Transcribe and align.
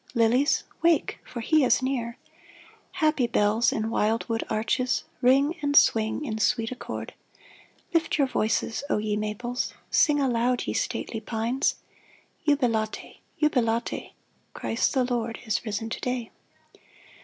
Lilies, 0.15 0.63
wake— 0.81 1.19
for 1.31 1.41
he 1.41 1.63
is 1.63 1.83
near! 1.83 2.17
Happy 2.93 3.27
bells 3.27 3.71
in 3.71 3.91
wild 3.91 4.27
wood 4.27 4.43
arches, 4.49 5.03
Ring 5.21 5.53
and 5.61 5.75
swing 5.75 6.25
in 6.25 6.39
sweet 6.39 6.71
accord! 6.71 7.13
Lift 7.93 8.17
your 8.17 8.25
voices, 8.25 8.83
O 8.89 8.97
ye 8.97 9.15
maples. 9.15 9.75
Sing 9.91 10.19
aloud, 10.19 10.65
ye 10.65 10.73
stately 10.73 11.19
pines, 11.19 11.75
Jubilate! 12.47 13.17
Jubilate! 13.39 14.13
Christ 14.55 14.93
the 14.95 15.03
Lord 15.03 15.37
is 15.45 15.63
risen 15.67 15.87
to 15.91 16.01
day 16.01 16.31